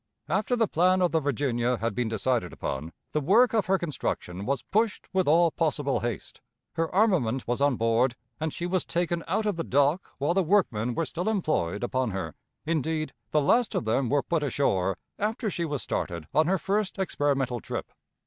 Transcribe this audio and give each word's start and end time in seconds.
After 0.27 0.55
the 0.55 0.67
plan 0.67 0.99
of 1.03 1.11
the 1.11 1.19
Virginia 1.19 1.77
had 1.77 1.93
been 1.93 2.07
decided 2.07 2.51
upon, 2.51 2.91
the 3.11 3.21
work 3.21 3.53
of 3.53 3.67
her 3.67 3.77
construction 3.77 4.47
was 4.47 4.63
pushed 4.63 5.07
with 5.13 5.27
all 5.27 5.51
possible 5.51 5.99
haste. 5.99 6.41
Her 6.73 6.89
armament 6.89 7.47
was 7.47 7.61
on 7.61 7.75
board, 7.75 8.15
and 8.39 8.51
she 8.51 8.65
was 8.65 8.83
taken 8.83 9.23
out 9.27 9.45
of 9.45 9.57
the 9.57 9.63
dock 9.63 10.15
while 10.17 10.33
the 10.33 10.41
workmen 10.41 10.95
were 10.95 11.05
still 11.05 11.29
employed 11.29 11.83
upon 11.83 12.09
her 12.09 12.33
indeed, 12.65 13.13
the 13.29 13.41
last 13.41 13.75
of 13.75 13.85
them 13.85 14.09
were 14.09 14.23
put 14.23 14.41
ashore 14.41 14.97
after 15.19 15.51
she 15.51 15.65
was 15.65 15.83
started 15.83 16.25
on 16.33 16.47
her 16.47 16.57
first 16.57 16.97
experimental 16.97 17.59
trip. 17.59 17.91